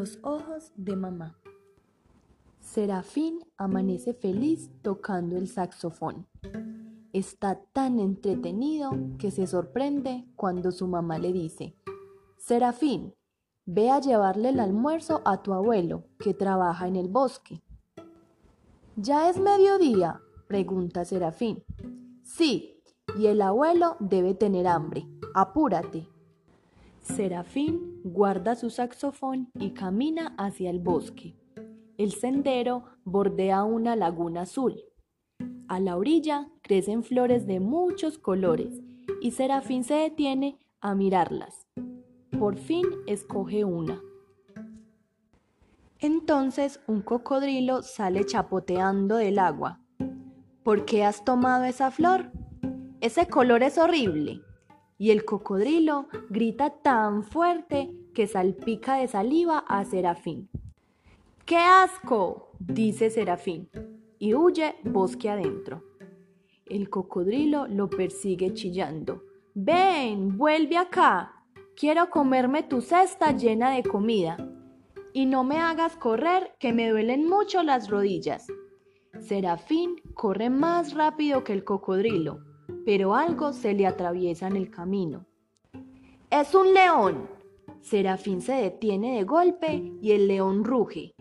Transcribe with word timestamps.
Los 0.00 0.18
ojos 0.22 0.72
de 0.76 0.96
mamá. 0.96 1.38
Serafín 2.58 3.40
amanece 3.58 4.14
feliz 4.14 4.70
tocando 4.80 5.36
el 5.36 5.46
saxofón. 5.46 6.26
Está 7.12 7.60
tan 7.74 8.00
entretenido 8.00 8.92
que 9.18 9.30
se 9.30 9.46
sorprende 9.46 10.24
cuando 10.36 10.70
su 10.70 10.88
mamá 10.88 11.18
le 11.18 11.34
dice, 11.34 11.76
Serafín, 12.38 13.12
ve 13.66 13.90
a 13.90 14.00
llevarle 14.00 14.48
el 14.48 14.60
almuerzo 14.60 15.20
a 15.26 15.42
tu 15.42 15.52
abuelo, 15.52 16.06
que 16.18 16.32
trabaja 16.32 16.88
en 16.88 16.96
el 16.96 17.08
bosque. 17.08 17.62
¿Ya 18.96 19.28
es 19.28 19.38
mediodía? 19.38 20.22
pregunta 20.48 21.04
Serafín. 21.04 21.62
Sí, 22.22 22.82
y 23.18 23.26
el 23.26 23.42
abuelo 23.42 23.98
debe 24.00 24.32
tener 24.32 24.66
hambre. 24.66 25.06
Apúrate. 25.34 26.08
Serafín 27.02 28.00
guarda 28.04 28.54
su 28.54 28.70
saxofón 28.70 29.50
y 29.54 29.70
camina 29.70 30.34
hacia 30.38 30.70
el 30.70 30.80
bosque. 30.80 31.36
El 31.96 32.12
sendero 32.12 32.84
bordea 33.04 33.64
una 33.64 33.96
laguna 33.96 34.42
azul. 34.42 34.80
A 35.68 35.80
la 35.80 35.96
orilla 35.96 36.48
crecen 36.62 37.02
flores 37.02 37.46
de 37.46 37.58
muchos 37.58 38.18
colores 38.18 38.80
y 39.20 39.32
Serafín 39.32 39.82
se 39.84 39.94
detiene 39.94 40.58
a 40.80 40.94
mirarlas. 40.94 41.66
Por 42.38 42.56
fin 42.56 42.86
escoge 43.06 43.64
una. 43.64 44.00
Entonces 45.98 46.80
un 46.86 47.02
cocodrilo 47.02 47.82
sale 47.82 48.24
chapoteando 48.24 49.16
del 49.16 49.38
agua. 49.38 49.80
¿Por 50.62 50.84
qué 50.84 51.04
has 51.04 51.24
tomado 51.24 51.64
esa 51.64 51.90
flor? 51.90 52.30
Ese 53.00 53.26
color 53.26 53.62
es 53.62 53.78
horrible 53.78 54.42
y 55.00 55.12
el 55.12 55.24
cocodrilo 55.24 56.08
grita 56.28 56.68
tan 56.82 57.24
fuerte 57.24 57.90
que 58.12 58.26
salpica 58.26 58.96
de 58.96 59.08
saliva 59.08 59.64
a 59.66 59.82
Serafín. 59.86 60.50
¡Qué 61.46 61.56
asco! 61.56 62.50
dice 62.58 63.08
Serafín 63.08 63.70
y 64.18 64.34
huye 64.34 64.74
bosque 64.84 65.30
adentro. 65.30 65.82
El 66.66 66.90
cocodrilo 66.90 67.66
lo 67.66 67.88
persigue 67.88 68.52
chillando. 68.52 69.24
Ven, 69.54 70.36
vuelve 70.36 70.76
acá. 70.76 71.32
Quiero 71.74 72.10
comerme 72.10 72.62
tu 72.62 72.82
cesta 72.82 73.34
llena 73.34 73.70
de 73.70 73.82
comida. 73.82 74.36
Y 75.14 75.24
no 75.24 75.44
me 75.44 75.56
hagas 75.56 75.96
correr, 75.96 76.52
que 76.58 76.74
me 76.74 76.90
duelen 76.90 77.26
mucho 77.26 77.62
las 77.62 77.88
rodillas. 77.88 78.48
Serafín 79.18 79.96
corre 80.12 80.50
más 80.50 80.92
rápido 80.92 81.42
que 81.42 81.54
el 81.54 81.64
cocodrilo 81.64 82.49
pero 82.84 83.14
algo 83.14 83.52
se 83.52 83.74
le 83.74 83.86
atraviesa 83.86 84.46
en 84.46 84.56
el 84.56 84.70
camino. 84.70 85.26
¡Es 86.30 86.54
un 86.54 86.72
león! 86.72 87.28
Serafín 87.80 88.40
se 88.40 88.52
detiene 88.52 89.16
de 89.16 89.24
golpe 89.24 89.92
y 90.00 90.12
el 90.12 90.28
león 90.28 90.64
ruge. 90.64 91.14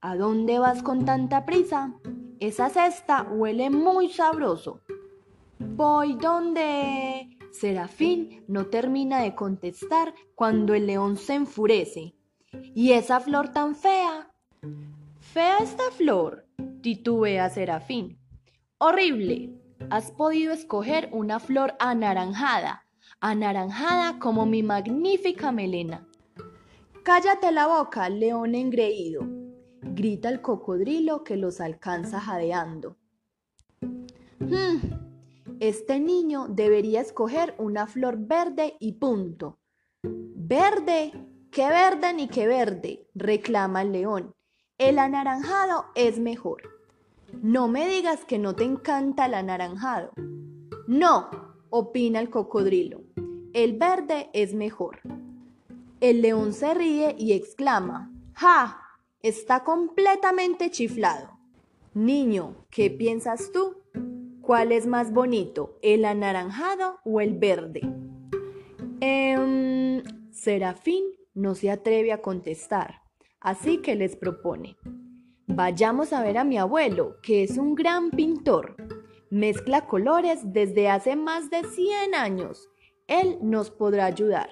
¿A 0.00 0.16
dónde 0.16 0.58
vas 0.58 0.82
con 0.82 1.04
tanta 1.04 1.44
prisa? 1.44 1.94
Esa 2.40 2.68
cesta 2.68 3.22
huele 3.22 3.70
muy 3.70 4.08
sabroso. 4.08 4.80
Voy 5.58 6.14
donde... 6.14 7.38
Serafín 7.52 8.44
no 8.48 8.66
termina 8.66 9.20
de 9.20 9.34
contestar 9.34 10.14
cuando 10.34 10.74
el 10.74 10.86
león 10.86 11.16
se 11.16 11.34
enfurece. 11.34 12.14
¿Y 12.74 12.92
esa 12.92 13.20
flor 13.20 13.50
tan 13.50 13.76
fea? 13.76 14.30
Fea 15.20 15.58
esta 15.58 15.90
flor, 15.92 16.46
titubea 16.82 17.48
Serafín. 17.48 18.18
Horrible, 18.78 19.61
has 19.90 20.10
podido 20.10 20.52
escoger 20.52 21.08
una 21.12 21.40
flor 21.40 21.74
anaranjada, 21.78 22.86
anaranjada 23.20 24.18
como 24.18 24.46
mi 24.46 24.62
magnífica 24.62 25.52
melena. 25.52 26.06
Cállate 27.04 27.50
la 27.52 27.66
boca, 27.66 28.08
león 28.08 28.54
engreído, 28.54 29.22
grita 29.80 30.28
el 30.28 30.40
cocodrilo 30.40 31.24
que 31.24 31.36
los 31.36 31.60
alcanza 31.60 32.20
jadeando. 32.20 32.96
Hmm, 33.80 34.78
este 35.60 36.00
niño 36.00 36.46
debería 36.48 37.00
escoger 37.00 37.54
una 37.58 37.86
flor 37.86 38.16
verde 38.18 38.76
y 38.80 38.92
punto. 38.92 39.58
¿Verde? 40.02 41.12
¿Qué 41.50 41.68
verde 41.68 42.14
ni 42.14 42.28
qué 42.28 42.46
verde? 42.46 43.08
reclama 43.14 43.82
el 43.82 43.92
león. 43.92 44.34
El 44.78 44.98
anaranjado 44.98 45.86
es 45.94 46.18
mejor. 46.18 46.62
No 47.40 47.68
me 47.68 47.88
digas 47.88 48.24
que 48.24 48.38
no 48.38 48.54
te 48.54 48.64
encanta 48.64 49.26
el 49.26 49.34
anaranjado. 49.34 50.12
No, 50.86 51.30
opina 51.70 52.20
el 52.20 52.30
cocodrilo. 52.30 53.02
El 53.54 53.78
verde 53.78 54.28
es 54.32 54.54
mejor. 54.54 55.00
El 56.00 56.20
león 56.20 56.52
se 56.52 56.74
ríe 56.74 57.14
y 57.18 57.32
exclama, 57.32 58.12
¡Ja! 58.34 58.78
Está 59.20 59.62
completamente 59.62 60.70
chiflado. 60.70 61.38
Niño, 61.94 62.66
¿qué 62.70 62.90
piensas 62.90 63.52
tú? 63.52 63.76
¿Cuál 64.40 64.72
es 64.72 64.86
más 64.86 65.12
bonito, 65.12 65.78
el 65.82 66.04
anaranjado 66.04 66.98
o 67.04 67.20
el 67.20 67.38
verde? 67.38 67.82
Eh, 69.00 70.02
Serafín 70.32 71.04
no 71.34 71.54
se 71.54 71.70
atreve 71.70 72.12
a 72.12 72.20
contestar, 72.20 73.02
así 73.40 73.78
que 73.78 73.94
les 73.94 74.16
propone. 74.16 74.76
Vayamos 75.54 76.14
a 76.14 76.22
ver 76.22 76.38
a 76.38 76.44
mi 76.44 76.56
abuelo, 76.56 77.18
que 77.22 77.42
es 77.42 77.58
un 77.58 77.74
gran 77.74 78.10
pintor. 78.10 78.74
Mezcla 79.28 79.86
colores 79.86 80.40
desde 80.44 80.88
hace 80.88 81.14
más 81.14 81.50
de 81.50 81.62
100 81.64 82.14
años. 82.14 82.70
Él 83.06 83.36
nos 83.42 83.70
podrá 83.70 84.06
ayudar. 84.06 84.48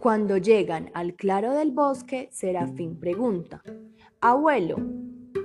Cuando 0.00 0.36
llegan 0.36 0.90
al 0.94 1.14
claro 1.14 1.52
del 1.52 1.70
bosque, 1.70 2.28
Serafín 2.32 2.98
pregunta, 2.98 3.62
Abuelo, 4.20 4.78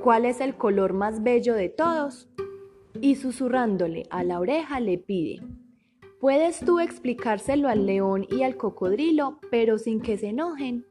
¿cuál 0.01 0.25
es 0.25 0.41
el 0.41 0.55
color 0.55 0.93
más 0.93 1.21
bello 1.21 1.53
de 1.53 1.69
todos? 1.69 2.27
Y 2.99 3.17
susurrándole 3.17 4.07
a 4.09 4.23
la 4.23 4.39
oreja 4.39 4.79
le 4.79 4.97
pide, 4.97 5.43
¿puedes 6.19 6.59
tú 6.61 6.79
explicárselo 6.79 7.69
al 7.69 7.85
león 7.85 8.25
y 8.31 8.41
al 8.41 8.57
cocodrilo, 8.57 9.39
pero 9.51 9.77
sin 9.77 10.01
que 10.01 10.17
se 10.17 10.29
enojen? 10.29 10.87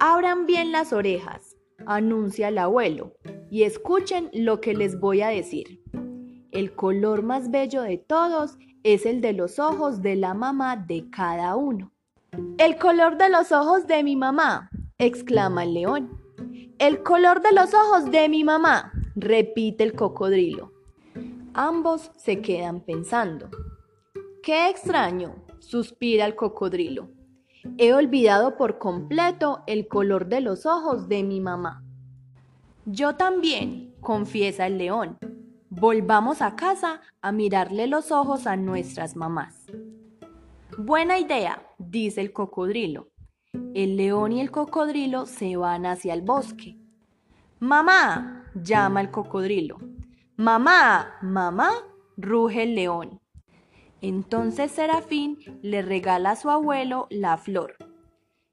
Abran 0.00 0.44
bien 0.44 0.70
las 0.70 0.92
orejas, 0.92 1.47
anuncia 1.88 2.48
el 2.48 2.58
abuelo, 2.58 3.14
y 3.50 3.62
escuchen 3.62 4.30
lo 4.34 4.60
que 4.60 4.74
les 4.74 5.00
voy 5.00 5.22
a 5.22 5.28
decir. 5.28 5.82
El 6.52 6.74
color 6.74 7.22
más 7.22 7.50
bello 7.50 7.82
de 7.82 7.96
todos 7.96 8.58
es 8.82 9.06
el 9.06 9.20
de 9.22 9.32
los 9.32 9.58
ojos 9.58 10.02
de 10.02 10.16
la 10.16 10.34
mamá 10.34 10.76
de 10.76 11.08
cada 11.10 11.56
uno. 11.56 11.90
El 12.58 12.76
color 12.76 13.16
de 13.16 13.30
los 13.30 13.52
ojos 13.52 13.86
de 13.86 14.04
mi 14.04 14.16
mamá, 14.16 14.70
exclama 14.98 15.64
el 15.64 15.74
león. 15.74 16.20
El 16.78 17.02
color 17.02 17.40
de 17.40 17.52
los 17.52 17.72
ojos 17.72 18.10
de 18.10 18.28
mi 18.28 18.44
mamá, 18.44 18.92
repite 19.16 19.82
el 19.82 19.94
cocodrilo. 19.94 20.72
Ambos 21.54 22.10
se 22.16 22.40
quedan 22.42 22.80
pensando. 22.80 23.48
Qué 24.42 24.68
extraño, 24.68 25.34
suspira 25.58 26.26
el 26.26 26.36
cocodrilo. 26.36 27.08
He 27.76 27.92
olvidado 27.92 28.56
por 28.56 28.78
completo 28.78 29.62
el 29.66 29.88
color 29.88 30.26
de 30.26 30.40
los 30.40 30.66
ojos 30.66 31.08
de 31.08 31.22
mi 31.22 31.40
mamá. 31.40 31.82
Yo 32.86 33.16
también, 33.16 33.94
confiesa 34.00 34.66
el 34.66 34.78
león. 34.78 35.18
Volvamos 35.70 36.40
a 36.40 36.56
casa 36.56 37.00
a 37.20 37.32
mirarle 37.32 37.86
los 37.86 38.10
ojos 38.10 38.46
a 38.46 38.56
nuestras 38.56 39.16
mamás. 39.16 39.66
Buena 40.78 41.18
idea, 41.18 41.62
dice 41.78 42.20
el 42.20 42.32
cocodrilo. 42.32 43.08
El 43.74 43.96
león 43.96 44.32
y 44.32 44.40
el 44.40 44.50
cocodrilo 44.50 45.26
se 45.26 45.56
van 45.56 45.86
hacia 45.86 46.14
el 46.14 46.22
bosque. 46.22 46.78
Mamá, 47.58 48.44
llama 48.54 49.00
el 49.00 49.10
cocodrilo. 49.10 49.78
Mamá, 50.36 51.16
mamá, 51.20 51.70
ruge 52.16 52.62
el 52.62 52.74
león. 52.74 53.20
Entonces 54.00 54.70
Serafín 54.72 55.38
le 55.62 55.82
regala 55.82 56.32
a 56.32 56.36
su 56.36 56.50
abuelo 56.50 57.06
la 57.10 57.36
flor. 57.36 57.76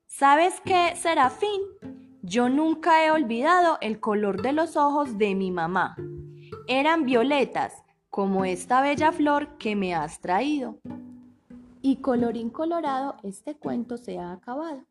¿Sabes 0.08 0.62
qué, 0.64 0.96
Serafín? 0.96 1.62
Yo 2.22 2.50
nunca 2.50 3.06
he 3.06 3.12
olvidado 3.12 3.78
el 3.81 4.00
color 4.00 4.42
de 4.42 4.54
los 4.54 4.78
ojos 4.78 5.18
de 5.18 5.36
mi 5.36 5.52
mamá. 5.52 5.96
Eran 6.68 7.06
violetas, 7.06 7.84
como 8.10 8.46
esta 8.46 8.81
bella 8.81 9.12
flor 9.12 9.58
que 9.58 9.75
me 9.75 9.94
has 9.94 10.22
traído. 10.22 10.80
Y 11.81 11.98
colorín 11.98 12.50
colorado, 12.50 13.18
este 13.22 13.56
cuento 13.56 13.98
se 13.98 14.18
ha 14.18 14.31
acabado. 14.31 14.86